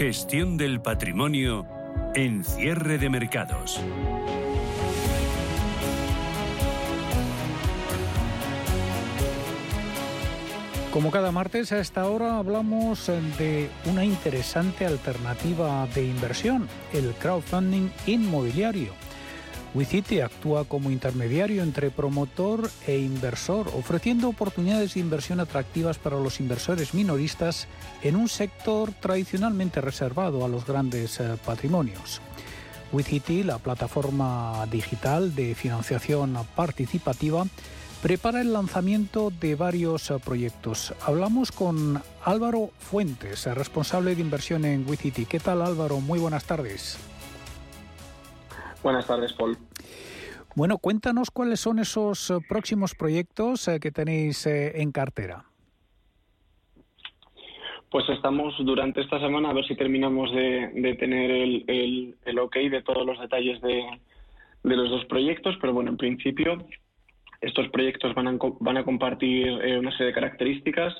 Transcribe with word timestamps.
Gestión 0.00 0.56
del 0.56 0.80
patrimonio 0.80 1.66
en 2.14 2.42
cierre 2.42 2.96
de 2.96 3.10
mercados. 3.10 3.78
Como 10.90 11.10
cada 11.10 11.32
martes 11.32 11.70
a 11.72 11.80
esta 11.80 12.08
hora 12.08 12.38
hablamos 12.38 13.08
de 13.36 13.68
una 13.84 14.02
interesante 14.02 14.86
alternativa 14.86 15.86
de 15.94 16.06
inversión, 16.06 16.66
el 16.94 17.12
crowdfunding 17.12 17.90
inmobiliario. 18.06 18.94
WeCity 19.72 20.18
actúa 20.20 20.64
como 20.64 20.90
intermediario 20.90 21.62
entre 21.62 21.90
promotor 21.90 22.68
e 22.88 22.98
inversor, 22.98 23.68
ofreciendo 23.68 24.28
oportunidades 24.28 24.94
de 24.94 25.00
inversión 25.00 25.38
atractivas 25.38 25.96
para 25.96 26.18
los 26.18 26.40
inversores 26.40 26.92
minoristas 26.92 27.68
en 28.02 28.16
un 28.16 28.28
sector 28.28 28.90
tradicionalmente 28.92 29.80
reservado 29.80 30.44
a 30.44 30.48
los 30.48 30.66
grandes 30.66 31.20
eh, 31.20 31.36
patrimonios. 31.46 32.20
WeCity, 32.92 33.44
la 33.44 33.58
plataforma 33.58 34.66
digital 34.68 35.36
de 35.36 35.54
financiación 35.54 36.36
participativa, 36.56 37.46
prepara 38.02 38.40
el 38.40 38.52
lanzamiento 38.52 39.30
de 39.40 39.54
varios 39.54 40.10
eh, 40.10 40.16
proyectos. 40.18 40.94
Hablamos 41.06 41.52
con 41.52 42.02
Álvaro 42.24 42.70
Fuentes, 42.80 43.46
responsable 43.46 44.16
de 44.16 44.20
inversión 44.20 44.64
en 44.64 44.84
WeCity. 44.88 45.26
¿Qué 45.26 45.38
tal 45.38 45.62
Álvaro? 45.62 46.00
Muy 46.00 46.18
buenas 46.18 46.42
tardes. 46.42 46.98
Buenas 48.82 49.06
tardes, 49.06 49.32
Paul. 49.32 49.56
Bueno, 50.56 50.78
cuéntanos 50.78 51.30
cuáles 51.30 51.60
son 51.60 51.78
esos 51.78 52.30
eh, 52.30 52.38
próximos 52.48 52.94
proyectos 52.94 53.68
eh, 53.68 53.78
que 53.80 53.90
tenéis 53.90 54.46
en 54.46 54.90
cartera. 54.90 55.44
Pues 57.90 58.08
estamos 58.08 58.54
durante 58.60 59.00
esta 59.00 59.18
semana 59.18 59.50
a 59.50 59.52
ver 59.52 59.64
si 59.66 59.74
terminamos 59.74 60.30
de, 60.32 60.96
tener 60.98 61.30
el, 61.30 62.14
el, 62.24 62.38
ok 62.38 62.56
de 62.70 62.82
todos 62.82 63.04
los 63.04 63.18
detalles 63.18 63.60
de, 63.62 63.84
de 64.62 64.76
los 64.76 64.90
dos 64.90 65.04
proyectos, 65.06 65.56
pero 65.60 65.72
bueno, 65.72 65.90
en 65.90 65.96
principio 65.96 66.64
estos 67.40 67.68
proyectos 67.70 68.14
van 68.14 68.28
a, 68.28 68.38
van 68.60 68.76
a 68.76 68.84
compartir 68.84 69.48
eh, 69.48 69.78
una 69.78 69.90
serie 69.92 70.08
de 70.08 70.12
características 70.12 70.94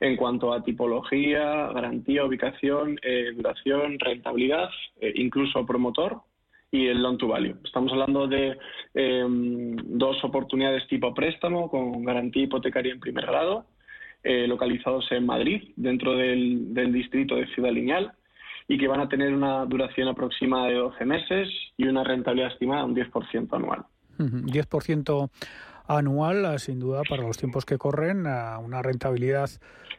en 0.00 0.16
cuanto 0.16 0.52
a 0.52 0.62
tipología, 0.62 1.68
garantía, 1.72 2.24
ubicación, 2.24 2.98
eh, 3.02 3.32
duración, 3.36 3.98
rentabilidad, 3.98 4.70
eh, 5.00 5.12
incluso 5.16 5.64
promotor 5.64 6.22
y 6.74 6.88
el 6.88 7.00
loan 7.00 7.16
to 7.18 7.28
value. 7.28 7.54
Estamos 7.62 7.92
hablando 7.92 8.26
de 8.26 8.58
em, 8.94 9.76
dos 9.76 10.16
oportunidades 10.24 10.88
tipo 10.88 11.14
préstamo 11.14 11.70
con 11.70 12.04
garantía 12.04 12.42
hipotecaria 12.42 12.92
en 12.92 12.98
primer 12.98 13.26
grado, 13.26 13.66
localizados 14.24 15.04
en 15.12 15.26
Madrid, 15.26 15.62
dentro 15.76 16.16
del, 16.16 16.72
distrito 16.92 17.36
de 17.36 17.46
Ciudad 17.48 17.70
Lineal, 17.70 18.10
y 18.66 18.78
que 18.78 18.88
van 18.88 19.00
a 19.00 19.08
tener 19.08 19.34
una 19.34 19.66
duración 19.66 20.08
aproximada 20.08 20.68
de 20.68 20.76
12 20.76 21.04
meses 21.04 21.48
y 21.76 21.86
una 21.86 22.02
rentabilidad 22.02 22.50
estimada 22.50 22.80
de 22.80 22.86
un 22.86 22.96
10% 22.96 23.52
anual. 23.52 23.84
10% 24.18 25.30
anual, 25.86 26.58
sin 26.58 26.80
duda, 26.80 27.02
para 27.06 27.22
los 27.22 27.36
tiempos 27.36 27.66
que 27.66 27.76
corren, 27.76 28.20
una 28.20 28.82
rentabilidad 28.82 29.50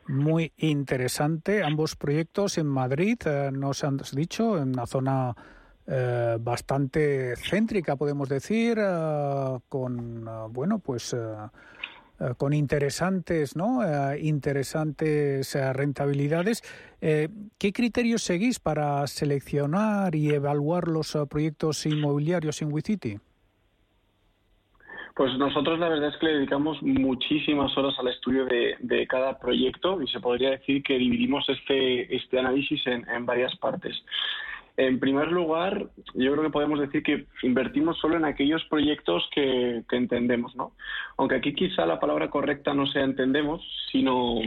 muy 0.08 0.52
interesante. 0.58 1.64
Ambos 1.64 1.96
proyectos 1.96 2.58
en 2.58 2.68
Madrid, 2.68 3.18
eh, 3.26 3.52
nos 3.54 3.84
han 3.84 4.00
dicho, 4.14 4.58
en 4.58 4.70
una 4.70 4.88
zona 4.88 5.36
eh, 5.88 6.38
bastante 6.40 7.36
céntrica, 7.36 7.96
podemos 7.96 8.30
decir, 8.30 8.78
eh, 8.80 9.58
con, 9.70 10.26
bueno, 10.52 10.80
pues 10.80 11.16
con 12.38 12.54
interesantes, 12.54 13.58
¿no? 13.58 13.82
interesantes 14.16 15.54
rentabilidades. 15.74 16.62
¿Qué 17.02 17.74
criterios 17.74 18.24
seguís 18.24 18.58
para 18.58 19.06
seleccionar 19.06 20.16
y 20.16 20.30
evaluar 20.30 20.88
los 20.88 21.18
proyectos 21.30 21.86
inmobiliarios 21.86 22.62
en 22.62 22.72
WeCity? 22.72 23.20
Pues 25.16 25.34
nosotros 25.38 25.80
la 25.80 25.88
verdad 25.88 26.10
es 26.10 26.18
que 26.18 26.26
le 26.26 26.34
dedicamos 26.34 26.82
muchísimas 26.84 27.76
horas 27.78 27.98
al 28.00 28.10
estudio 28.10 28.46
de, 28.46 29.08
cada 29.08 29.40
proyecto 29.40 30.02
y 30.02 30.08
se 30.08 30.20
podría 30.20 30.52
decir 30.52 30.84
que 30.84 30.98
dividimos 30.98 31.48
este, 31.48 32.14
este 32.14 32.38
análisis 32.38 32.86
en, 32.86 33.26
varias 33.26 33.56
partes. 33.56 33.96
En 34.78 35.00
primer 35.00 35.32
lugar, 35.32 35.88
yo 36.14 36.32
creo 36.34 36.44
que 36.44 36.50
podemos 36.50 36.80
decir 36.80 37.02
que 37.02 37.26
invertimos 37.44 37.98
solo 38.00 38.18
en 38.18 38.26
aquellos 38.26 38.64
proyectos 38.66 39.28
que, 39.34 39.84
entendemos, 39.92 40.56
¿no? 40.56 40.74
Aunque 41.18 41.36
aquí 41.36 41.54
quizá 41.54 41.86
la 41.86 42.00
palabra 42.00 42.30
correcta 42.30 42.74
no 42.74 42.86
sea 42.88 43.04
entendemos, 43.04 43.62
sino 43.92 44.42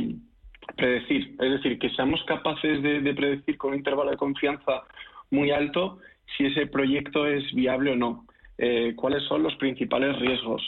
predecir. 0.77 1.35
Es 1.41 1.51
decir, 1.51 1.79
que 1.79 1.91
seamos 1.91 2.23
capaces 2.25 2.83
de, 2.83 3.01
de 3.01 3.15
predecir 3.15 3.57
con 3.57 3.71
un 3.71 3.79
intervalo 3.79 4.11
de 4.11 4.19
confianza 4.19 4.83
muy 5.31 5.51
alto 5.51 5.99
si 6.37 6.47
ese 6.47 6.67
proyecto 6.67 7.27
es 7.27 7.51
viable 7.55 7.93
o 7.93 7.97
no. 7.97 8.27
Eh, 8.59 8.95
cuáles 8.97 9.23
son 9.25 9.45
los 9.45 9.55
principales 9.57 10.19
riesgos. 10.19 10.63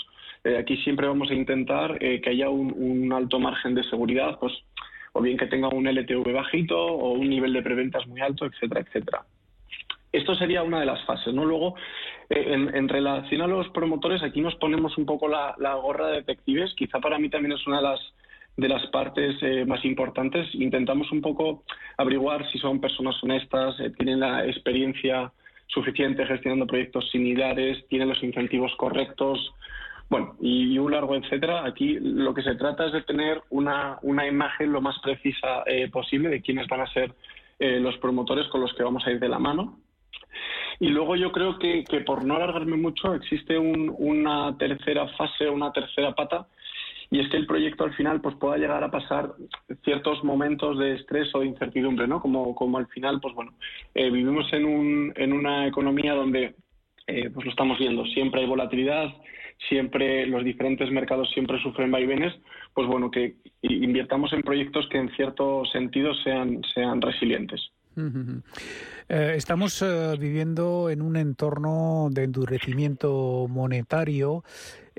Eh, 0.44 0.56
aquí 0.56 0.76
siempre 0.78 1.08
vamos 1.08 1.30
a 1.30 1.34
intentar 1.34 1.98
eh, 2.00 2.20
que 2.20 2.30
haya 2.30 2.48
un, 2.48 3.12
alto 3.12 3.40
margen 3.40 3.74
de 3.74 3.82
seguridad, 3.84 4.38
pues 4.38 4.52
o 5.12 5.20
bien 5.20 5.36
que 5.36 5.46
tenga 5.46 5.68
un 5.68 5.88
LTV 5.88 6.32
bajito 6.32 6.78
o 6.78 7.12
un 7.12 7.28
nivel 7.28 7.52
de 7.52 7.62
preventas 7.62 8.06
muy 8.06 8.20
alto, 8.20 8.46
etcétera, 8.46 8.80
etcétera. 8.80 9.24
Esto 10.12 10.34
sería 10.34 10.62
una 10.62 10.80
de 10.80 10.86
las 10.86 11.04
fases, 11.04 11.32
¿no? 11.32 11.44
Luego, 11.44 11.74
en, 12.28 12.88
relación 12.88 13.42
a 13.42 13.46
los 13.46 13.68
promotores, 13.68 14.22
aquí 14.22 14.40
nos 14.40 14.54
ponemos 14.56 14.98
un 14.98 15.06
poco 15.06 15.28
la, 15.28 15.74
gorra 15.74 16.08
de 16.08 16.16
detectives. 16.16 16.74
Quizá 16.74 16.98
para 17.00 17.18
mí 17.18 17.28
también 17.28 17.52
es 17.52 17.66
una 17.66 17.76
de 17.76 17.82
las 17.82 18.00
de 18.56 18.68
las 18.68 18.84
partes 18.88 19.36
más 19.66 19.82
importantes. 19.84 20.48
Intentamos 20.54 21.10
un 21.12 21.22
poco 21.22 21.62
averiguar 21.96 22.50
si 22.50 22.58
son 22.58 22.80
personas 22.80 23.16
honestas, 23.22 23.76
tienen 23.96 24.20
la 24.20 24.44
experiencia 24.44 25.32
suficiente 25.68 26.26
gestionando 26.26 26.66
proyectos 26.66 27.08
similares, 27.10 27.86
tiene 27.88 28.06
los 28.06 28.22
incentivos 28.22 28.74
correctos, 28.76 29.54
bueno, 30.08 30.34
y, 30.40 30.76
un 30.76 30.90
largo 30.90 31.14
etcétera. 31.14 31.64
Aquí 31.64 31.98
lo 32.00 32.34
que 32.34 32.42
se 32.42 32.56
trata 32.56 32.86
es 32.86 32.92
de 32.92 33.02
tener 33.02 33.40
una, 33.50 33.98
imagen 34.02 34.72
lo 34.72 34.80
más 34.80 34.98
precisa 35.00 35.62
eh, 35.66 35.88
posible 35.88 36.28
de 36.28 36.42
quiénes 36.42 36.66
van 36.66 36.80
a 36.80 36.92
ser 36.92 37.14
eh, 37.60 37.78
los 37.78 37.96
promotores 37.98 38.48
con 38.48 38.60
los 38.60 38.74
que 38.74 38.82
vamos 38.82 39.06
a 39.06 39.12
ir 39.12 39.20
de 39.20 39.28
la 39.28 39.38
mano. 39.38 39.78
Y 40.78 40.88
luego 40.88 41.14
yo 41.16 41.30
creo 41.30 41.58
que, 41.58 41.84
por 42.06 42.24
no 42.24 42.36
alargarme 42.36 42.76
mucho, 42.76 43.14
existe 43.14 43.58
una 43.58 44.56
tercera 44.56 45.08
fase, 45.08 45.48
una 45.48 45.72
tercera 45.72 46.14
pata, 46.14 46.46
y 47.10 47.18
es 47.18 47.28
que 47.28 47.36
el 47.36 47.46
proyecto 47.46 47.84
al 47.84 47.92
final 47.94 48.20
pues 48.20 48.36
pueda 48.36 48.56
llegar 48.56 48.84
a 48.84 48.90
pasar 48.90 49.32
ciertos 49.84 50.22
momentos 50.22 50.78
de 50.78 50.94
estrés 50.94 51.34
o 51.34 51.40
de 51.40 51.46
incertidumbre, 51.46 52.06
¿no? 52.06 52.20
Como, 52.20 52.54
como 52.54 52.78
al 52.78 52.86
final, 52.86 53.20
pues 53.20 53.34
bueno, 53.34 53.52
eh, 53.94 54.10
vivimos 54.10 54.50
en, 54.52 54.64
un, 54.64 55.12
en 55.16 55.32
una 55.32 55.66
economía 55.66 56.14
donde 56.14 56.54
eh, 57.08 57.28
pues 57.30 57.44
lo 57.44 57.50
estamos 57.50 57.78
viendo, 57.78 58.06
siempre 58.06 58.40
hay 58.40 58.46
volatilidad, 58.46 59.12
siempre 59.68 60.24
los 60.26 60.44
diferentes 60.44 60.90
mercados 60.90 61.30
siempre 61.32 61.60
sufren 61.60 61.90
vaivenes, 61.90 62.32
pues 62.72 62.86
bueno, 62.86 63.10
que 63.10 63.34
invirtamos 63.62 64.32
en 64.32 64.42
proyectos 64.42 64.88
que 64.88 64.98
en 64.98 65.10
cierto 65.16 65.64
sentido 65.66 66.14
sean, 66.14 66.62
sean 66.72 67.02
resilientes. 67.02 67.72
Eh, 69.08 69.34
estamos 69.36 69.84
viviendo 70.18 70.88
en 70.88 71.02
un 71.02 71.16
entorno 71.16 72.08
de 72.12 72.24
endurecimiento 72.24 73.46
monetario 73.48 74.44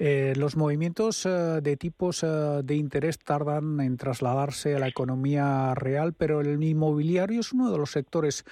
eh, 0.04 0.34
los 0.36 0.56
movimientos 0.56 1.28
eh, 1.28 1.30
de 1.62 1.78
tipos 1.78 2.24
eh, 2.24 2.28
de 2.64 2.76
interés 2.76 3.20
tardan 3.20 3.80
en 3.82 3.98
trasladarse 3.98 4.76
a 4.76 4.80
la 4.80 4.88
economía 4.88 5.76
real, 5.76 6.14
pero 6.14 6.42
el 6.42 6.64
inmobiliario 6.64 7.42
es 7.42 7.54
uno 7.54 7.72
de 7.72 7.78
los 7.78 7.92
sectores 7.92 8.44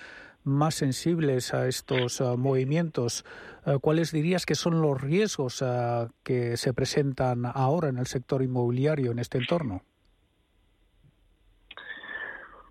más 0.44 0.76
sensibles 0.76 1.56
a 1.56 1.68
estos 1.68 2.22
movimientos. 2.38 3.26
¿Cuáles 3.82 4.12
dirías 4.12 4.46
que 4.46 4.56
son 4.56 4.82
los 4.82 5.00
riesgos 5.00 5.64
que 6.24 6.56
se 6.56 6.74
presentan 6.74 7.46
ahora 7.46 7.90
en 7.90 7.98
el 7.98 8.08
sector 8.08 8.42
inmobiliario 8.42 9.12
en 9.12 9.20
este 9.20 9.38
entorno? 9.38 9.84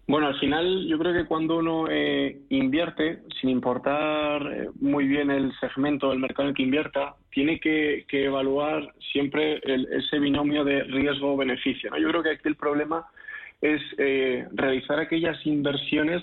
Bueno, 0.08 0.28
al 0.28 0.40
final 0.40 0.86
yo 0.86 0.98
creo 0.98 1.12
que 1.12 1.26
cuando 1.26 1.58
uno 1.58 1.86
eh, 1.90 2.38
invierte, 2.48 3.18
sin 3.38 3.50
importar 3.50 4.40
eh, 4.50 4.70
muy 4.80 5.06
bien 5.06 5.30
el 5.30 5.52
segmento 5.60 6.08
del 6.08 6.18
mercado 6.18 6.44
en 6.44 6.48
el 6.48 6.54
que 6.56 6.62
invierta, 6.62 7.14
tiene 7.30 7.60
que, 7.60 8.06
evaluar 8.10 8.94
siempre 9.12 9.60
ese 9.66 10.18
binomio 10.18 10.64
de 10.64 10.82
riesgo-beneficio. 10.84 11.94
Yo 11.98 12.08
creo 12.08 12.22
que 12.22 12.30
aquí 12.30 12.48
el 12.48 12.56
problema 12.56 13.04
es 13.60 13.82
eh, 13.98 14.48
realizar 14.54 14.98
aquellas 14.98 15.44
inversiones 15.44 16.22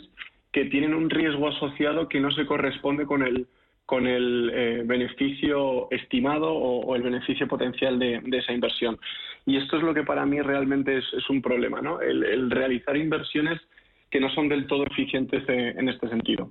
que 0.51 0.65
tienen 0.65 0.95
un 0.95 1.11
riesgo 1.11 1.47
asociado 1.47 2.09
que 2.09 2.19
no 2.19 2.31
se 2.31 2.47
corresponde 2.47 3.05
con 3.05 3.21
el, 3.21 3.45
con 3.85 4.07
el 4.07 4.83
beneficio 4.85 5.91
estimado 5.91 6.51
o, 6.51 6.95
el 6.95 7.03
beneficio 7.03 7.47
potencial 7.47 7.99
de, 7.99 8.19
esa 8.31 8.51
inversión. 8.51 8.97
Y 9.45 9.57
esto 9.57 9.77
es 9.77 9.83
lo 9.83 9.93
que 9.93 10.01
para 10.01 10.25
mí 10.25 10.41
realmente 10.41 10.97
es, 10.97 11.29
un 11.29 11.43
problema, 11.43 11.81
¿no? 11.81 12.01
el 12.01 12.49
realizar 12.49 12.97
inversiones 12.97 13.61
que 14.15 14.21
no 14.21 14.29
son 14.29 14.47
del 14.47 14.65
todo 14.65 14.85
eficientes 14.85 15.43
en 15.49 15.89
este 15.89 16.07
sentido. 16.07 16.49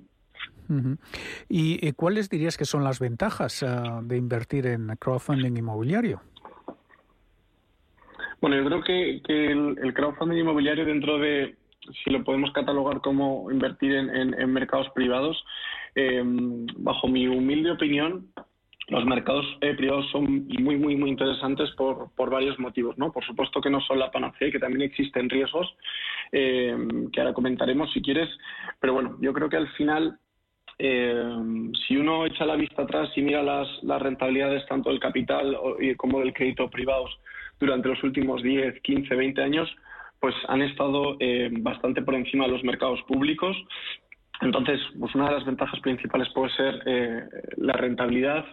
¿Y 1.49 1.91
cuáles 1.93 2.29
dirías 2.29 2.57
que 2.57 2.65
son 2.65 2.83
las 2.83 2.99
ventajas 2.99 3.63
eh, 3.63 3.67
de 4.03 4.17
invertir 4.17 4.67
en 4.67 4.95
crowdfunding 4.99 5.57
inmobiliario? 5.57 6.21
Bueno, 8.39 8.57
yo 8.57 8.65
creo 8.65 8.83
que, 8.83 9.21
el, 9.81 9.93
crowdfunding 9.95 10.37
inmobiliario 10.37 10.85
dentro 10.85 11.17
de 11.17 11.55
si 12.03 12.11
lo 12.11 12.23
podemos 12.23 12.51
catalogar 12.51 13.01
como 13.01 13.49
invertir 13.49 13.95
en, 13.95 14.53
mercados 14.53 14.89
privados, 14.93 15.43
bajo 16.77 17.07
mi 17.07 17.27
humilde 17.27 17.71
opinión, 17.71 18.27
los 18.89 19.05
mercados 19.05 19.43
privados 19.59 20.05
son 20.11 20.45
muy, 20.59 20.77
muy, 20.77 20.95
muy 20.95 21.09
interesantes 21.09 21.71
por, 21.71 22.11
por, 22.15 22.29
varios 22.29 22.59
motivos. 22.59 22.95
¿no? 22.99 23.11
Por 23.11 23.25
supuesto 23.25 23.59
que 23.59 23.71
no 23.71 23.81
son 23.81 23.97
la 23.97 24.11
panacea, 24.11 24.51
que 24.51 24.59
también 24.59 24.83
existen 24.83 25.31
riesgos, 25.31 25.75
que 26.35 27.19
ahora 27.21 27.33
comentaremos 27.33 27.91
si 27.93 28.01
quieres, 28.01 28.29
pero 28.79 28.93
bueno, 28.93 29.17
yo 29.21 29.31
creo 29.31 29.49
que 29.49 29.57
al 29.57 29.69
final 29.69 30.19
eh, 30.77 31.23
si 31.87 31.95
uno 31.95 32.25
echa 32.25 32.45
la 32.45 32.55
vista 32.55 32.81
atrás 32.81 33.09
y 33.15 33.21
mira 33.21 33.41
las, 33.41 33.67
rentabilidades 34.01 34.65
tanto 34.65 34.89
del 34.89 34.99
capital 34.99 35.57
como 35.97 36.19
del 36.19 36.33
crédito 36.33 36.69
privados 36.69 37.17
durante 37.59 37.87
los 37.87 38.03
últimos 38.03 38.43
10, 38.43 38.81
15, 38.81 39.15
20 39.15 39.41
años, 39.41 39.75
pues 40.19 40.35
han 40.47 40.61
estado 40.61 41.15
eh, 41.19 41.49
bastante 41.51 42.01
por 42.01 42.15
encima 42.15 42.45
de 42.45 42.51
los 42.51 42.63
mercados 42.63 43.01
públicos. 43.03 43.55
Entonces, 44.41 44.81
pues 44.99 45.15
una 45.15 45.29
de 45.29 45.35
las 45.35 45.45
ventajas 45.45 45.79
principales 45.79 46.27
puede 46.33 46.53
ser 46.55 46.83
eh, 46.85 47.23
la 47.57 47.73
rentabilidad. 47.73 48.45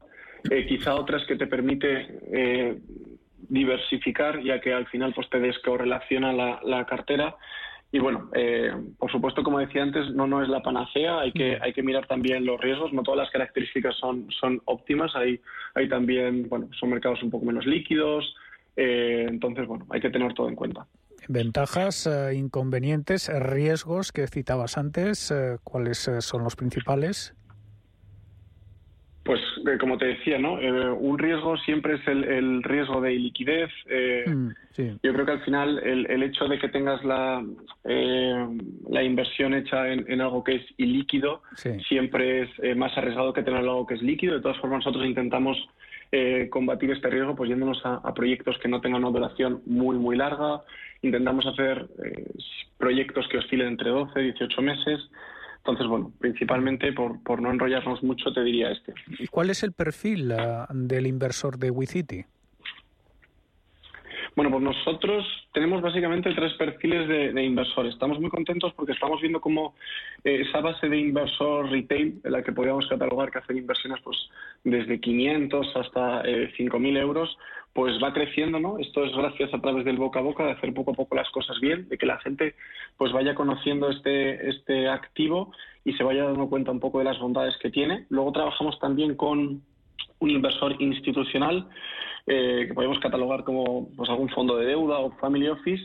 quizá 0.69 0.95
otra 0.95 1.19
es 1.19 1.27
que 1.27 1.37
te 1.37 1.47
permite 1.47 2.81
diversificar, 3.49 4.41
ya 4.43 4.61
que 4.61 4.73
al 4.73 4.87
final 4.87 5.13
pues 5.13 5.29
te 5.29 5.41
descorrelaciona 5.41 6.33
la, 6.33 6.61
la 6.65 6.87
cartera 6.87 7.37
y 7.95 7.99
bueno, 7.99 8.31
eh, 8.35 8.73
por 8.99 9.13
supuesto, 9.13 9.43
como 9.43 9.59
decía 9.59 9.83
antes, 9.83 10.11
no, 10.15 10.27
no 10.27 10.43
es 10.43 10.49
la 10.49 10.63
panacea, 10.63 11.21
hay 11.21 11.33
que, 11.33 11.59
hay 11.61 11.75
que 11.75 11.83
mirar 11.83 12.07
también 12.07 12.47
los 12.47 12.59
riesgos, 12.59 12.91
no 12.95 13.03
todas 13.03 13.19
las 13.19 13.31
características 13.31 13.95
son, 13.97 14.31
son 14.41 14.63
óptimas, 14.65 15.15
hay, 15.15 15.39
hay 15.75 15.91
también, 15.91 16.49
bueno, 16.49 16.71
son 16.81 16.89
mercados 16.89 17.23
un 17.23 17.31
poco 17.31 17.45
menos 17.45 17.67
líquidos, 17.67 18.35
eh, 18.77 19.27
entonces, 19.29 19.67
bueno, 19.67 19.87
hay 19.91 20.01
que 20.01 20.09
tener 20.09 20.33
todo 20.33 20.49
en 20.49 20.57
cuenta. 20.57 20.87
Ventajas, 21.29 22.07
eh, 22.07 22.35
inconvenientes, 22.35 23.29
riesgos 23.29 24.11
que 24.11 24.27
citabas 24.27 24.79
antes, 24.79 25.33
¿cuáles 25.63 26.11
son 26.21 26.45
los 26.45 26.57
principales? 26.57 27.35
Pues 29.25 29.41
eh, 29.69 29.79
como 29.79 29.99
te 29.99 30.07
decía, 30.07 30.39
¿no? 30.39 30.61
Eh, 30.61 30.91
un 30.91 31.17
riesgo 31.17 31.57
siempre 31.59 31.95
es 31.95 32.07
el, 32.09 32.63
riesgo 32.65 33.01
de 33.01 33.13
liquidez. 33.13 33.71
Eh, 33.89 34.25
mm, 34.27 34.49
yo 35.01 35.13
creo 35.13 35.25
que 35.25 35.33
al 35.33 35.45
final 35.45 35.79
el, 35.79 36.23
hecho 36.25 36.49
de 36.49 36.59
que 36.59 36.69
tengas 36.69 37.05
la, 37.05 37.45
la 37.85 39.03
inversión 39.03 39.55
hecha 39.55 39.89
en, 39.93 40.21
algo 40.21 40.43
que 40.43 40.57
es 40.57 40.67
ilíquido 40.77 41.43
siempre 41.89 42.43
es 42.43 42.77
más 42.77 42.97
arriesgado 42.99 43.33
que 43.33 43.43
tener 43.43 43.61
algo 43.61 43.87
que 43.87 43.95
es 43.95 44.03
líquido. 44.03 44.35
De 44.35 44.41
todas 44.41 44.59
formas, 44.59 44.79
nosotros 44.79 45.07
intentamos 45.07 45.57
combatir 46.51 46.91
este 46.91 47.09
riesgo 47.09 47.37
pues 47.37 47.49
yéndonos 47.49 47.81
a, 47.87 47.95
a, 47.97 48.13
proyectos 48.13 48.59
que 48.59 48.69
no 48.69 48.81
tengan 48.81 49.05
una 49.05 49.19
duración 49.19 49.63
muy, 49.67 49.97
muy 49.97 50.17
larga. 50.17 50.63
Intentamos 51.03 51.47
hacer 51.47 51.87
proyectos 52.77 53.29
que 53.29 53.39
oscilen 53.39 53.69
entre 53.69 53.91
12 53.91 54.21
y 54.21 54.25
18 54.25 54.63
meses. 54.63 55.01
Entonces, 55.65 55.87
bueno, 55.87 56.13
principalmente 56.19 56.93
por, 56.93 57.23
por 57.23 57.41
no 57.41 57.53
enrollarnos 57.53 58.03
mucho 58.03 58.33
te 58.33 58.43
diría 58.43 58.73
este. 58.73 58.95
¿Y 59.21 59.29
cuál 59.29 59.49
es 59.49 59.63
el 59.63 59.73
perfil 59.73 60.33
uh, 60.33 60.67
del 60.71 61.07
inversor 61.07 61.57
de 61.57 61.71
WeCity? 61.71 62.25
Bueno, 64.35 64.51
pues 64.51 64.63
nosotros 64.63 65.27
tenemos 65.53 65.83
básicamente 65.83 66.33
tres 66.35 66.55
perfiles 66.55 67.07
de, 67.07 67.45
inversores. 67.45 67.93
Estamos 67.93 68.19
muy 68.19 68.31
contentos 68.31 68.73
porque 68.75 68.93
estamos 68.93 69.21
viendo 69.21 69.41
cómo 69.43 69.75
eh, 70.25 70.45
esa 70.49 70.61
base 70.61 70.89
de 70.89 70.99
inversor 70.99 71.71
retail, 71.71 72.19
en 72.25 72.33
la 72.33 72.43
que 72.43 72.53
podríamos 72.53 72.87
catalogar 72.89 73.31
que 73.31 73.39
hacen 73.39 73.59
inversiones 73.59 74.01
pues 74.03 74.17
desde 74.65 75.01
500 75.01 75.77
hasta 75.77 76.23
eh, 76.23 76.51
5.000 76.57 76.99
euros, 76.99 77.37
pues 77.75 78.03
va 78.03 78.15
creciendo, 78.15 78.59
¿no? 78.59 78.79
Esto 78.79 79.05
es 79.05 79.13
gracias 79.15 79.53
a 79.53 79.61
través 79.61 79.85
del 79.85 79.99
boca 79.99 80.21
a 80.21 80.23
boca, 80.23 80.45
de 80.45 80.53
hacer 80.53 80.73
poco 80.73 80.93
a 80.93 80.95
poco 80.95 81.15
las 81.15 81.29
cosas 81.31 81.61
bien, 81.61 81.89
de 81.91 81.99
que 81.99 82.07
la 82.07 82.19
gente 82.21 82.55
pues 82.97 83.13
vaya 83.13 83.35
conociendo 83.35 83.91
este, 83.91 84.49
este 84.49 84.89
activo 84.89 85.53
y 85.85 85.93
se 85.93 86.05
vaya 86.05 86.25
dando 86.25 86.49
cuenta 86.49 86.71
un 86.71 86.81
poco 86.81 87.01
de 87.01 87.05
las 87.05 87.19
bondades 87.19 87.57
que 87.59 87.71
tiene. 87.71 88.07
Luego 88.09 88.33
trabajamos 88.33 88.79
también 88.79 89.15
con 89.15 89.63
un 90.21 90.31
inversor 90.31 90.81
institucional 90.81 91.69
eh, 92.27 92.67
que 92.69 92.75
podemos 92.75 92.99
catalogar 93.01 93.45
como 93.45 93.89
pues, 93.97 94.09
algún 94.11 94.29
fondo 94.31 94.57
de 94.57 94.67
deuda 94.67 94.99
o 94.99 95.13
family 95.13 95.49
office. 95.49 95.83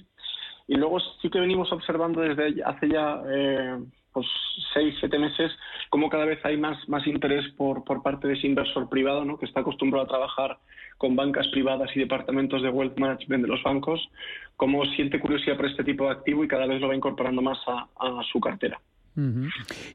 Y 0.68 0.76
luego 0.76 1.00
sí 1.22 1.30
que 1.30 1.40
venimos 1.40 1.72
observando 1.72 2.22
desde 2.22 2.62
hace 2.64 2.90
ya 2.90 3.22
eh, 3.30 3.78
pues, 4.12 4.28
seis, 4.74 4.96
siete 5.00 5.18
meses 5.18 5.52
cómo 5.90 6.10
cada 6.10 6.26
vez 6.26 6.44
hay 6.44 6.58
más, 6.58 6.78
más 6.90 7.06
interés 7.08 7.46
por, 7.56 7.84
por 7.84 8.04
parte 8.04 8.28
de 8.28 8.34
ese 8.34 8.48
inversor 8.48 8.90
privado 8.90 9.24
¿no? 9.24 9.38
que 9.38 9.46
está 9.46 9.62
acostumbrado 9.62 10.06
a 10.06 10.10
trabajar 10.10 10.58
con 10.98 11.16
bancas 11.16 11.48
privadas 11.50 11.90
y 11.96 12.00
departamentos 12.00 12.62
de 12.62 12.70
wealth 12.70 12.98
management 12.98 13.44
de 13.44 13.48
los 13.48 13.62
bancos, 13.64 14.10
cómo 14.56 14.84
siente 14.96 15.20
curiosidad 15.20 15.56
por 15.56 15.68
este 15.68 15.84
tipo 15.84 16.06
de 16.06 16.12
activo 16.12 16.44
y 16.44 16.48
cada 16.48 16.66
vez 16.66 16.82
lo 16.82 16.88
va 16.88 16.96
incorporando 16.96 17.42
más 17.42 17.60
a, 17.68 17.88
a 18.00 18.24
su 18.32 18.40
cartera. 18.40 18.80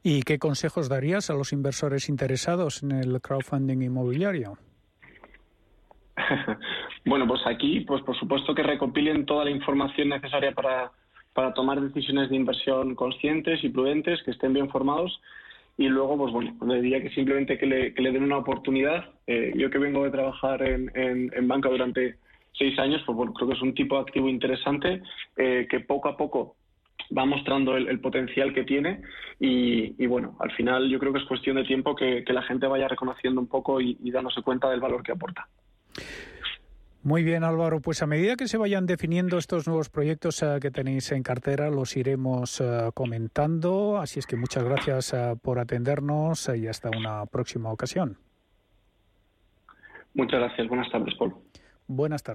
¿Y 0.03 0.23
qué 0.23 0.39
consejos 0.39 0.89
darías 0.89 1.31
a 1.31 1.35
los 1.35 1.53
inversores 1.53 2.09
interesados 2.09 2.83
en 2.83 2.93
el 2.93 3.21
crowdfunding 3.21 3.83
inmobiliario? 3.83 4.59
bueno, 7.05 7.27
pues 7.27 7.41
aquí, 7.47 7.81
pues 7.81 8.03
por 8.03 8.17
supuesto 8.19 8.55
que 8.55 8.63
recopilen 8.63 9.27
toda 9.27 9.45
la 9.45 9.51
información 9.51 10.09
necesaria 10.09 10.53
para, 10.53 10.91
para 11.33 11.55
tomar 11.55 11.81
decisiones 11.81 12.31
de 12.31 12.37
inversión 12.37 12.95
conscientes 12.95 13.63
y 13.63 13.69
prudentes, 13.69 14.23
que 14.23 14.33
estén 14.33 14.53
bien 14.53 14.71
formados. 14.71 15.21
Y 15.79 15.89
luego, 15.89 16.19
pues 16.19 16.33
bueno, 16.33 16.55
le 16.67 16.83
diría 16.83 17.01
que 17.01 17.11
simplemente 17.11 17.59
que 17.59 17.67
le, 17.67 17.93
den 17.93 18.23
una 18.23 18.37
oportunidad. 18.37 19.11
Eh, 19.27 19.53
yo 19.57 19.71
que 19.71 19.79
vengo 19.79 20.05
de 20.05 20.11
trabajar 20.11 20.63
en, 20.63 20.91
en, 20.95 21.49
banca 21.49 21.71
durante 21.71 22.17
seis 22.53 22.79
años, 22.79 23.03
pues 23.07 23.31
creo 23.35 23.49
que 23.49 23.55
es 23.55 23.63
un 23.63 23.75
tipo 23.75 23.97
de 23.97 24.03
activo 24.03 24.29
interesante 24.29 25.03
eh, 25.37 25.67
que 25.71 25.81
poco 25.81 26.09
a 26.11 26.17
poco 26.17 26.57
va 27.17 27.25
mostrando 27.25 27.77
el, 27.77 28.01
potencial 28.01 28.55
que 28.55 28.65
tiene 28.65 29.01
y, 29.39 30.07
bueno, 30.07 30.37
al 30.41 30.53
final 30.53 30.89
yo 30.89 30.99
creo 30.99 31.13
que 31.13 31.19
es 31.19 31.25
cuestión 31.27 31.57
de 31.57 31.65
tiempo 31.65 31.95
que, 31.97 32.25
la 32.29 32.43
gente 32.43 32.67
vaya 32.67 32.89
reconociendo 32.89 33.41
un 33.41 33.49
poco 33.49 33.81
y 33.81 34.11
dándose 34.11 34.43
cuenta 34.43 34.71
del 34.71 34.81
valor 34.81 35.03
que 35.03 35.13
aporta. 35.13 35.49
Muy 37.05 37.25
bien, 37.25 37.43
Álvaro. 37.43 37.81
Pues 37.81 38.01
a 38.03 38.07
medida 38.07 38.37
que 38.37 38.47
se 38.47 38.57
vayan 38.57 38.87
definiendo 38.87 39.37
estos 39.37 39.67
nuevos 39.67 39.91
proyectos 39.91 40.41
eh, 40.43 40.59
que 40.61 40.71
tenéis 40.71 41.11
en 41.11 41.25
cartera, 41.25 41.69
los 41.69 41.97
iremos 41.97 42.61
eh, 42.61 42.91
comentando. 42.95 43.99
Así 43.99 44.21
es 44.21 44.27
que 44.27 44.37
muchas 44.37 44.63
gracias 44.63 45.13
eh, 45.13 45.35
por 45.43 45.59
atendernos 45.59 46.49
y 46.55 46.69
hasta 46.69 46.91
una 46.97 47.27
próxima 47.27 47.73
ocasión. 47.73 48.19
Muchas 50.15 50.39
gracias. 50.39 50.69
Buenas 50.69 50.91
tardes, 50.93 51.15
Paul. 51.19 51.35
Buenas 51.89 52.23
tardes. 52.23 52.31